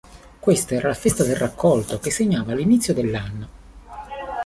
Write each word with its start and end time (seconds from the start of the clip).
Questa 0.39 0.73
era 0.73 0.87
la 0.87 0.93
festa 0.95 1.23
del 1.23 1.35
raccolto, 1.35 1.99
che 1.99 2.09
segnava 2.09 2.55
l'inizio 2.55 2.91
dell'anno. 2.91 3.49